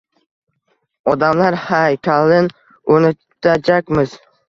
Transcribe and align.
Odamlar 1.13 1.59
haykalin 1.67 2.51
o’rnatajakmiz. 2.97 4.23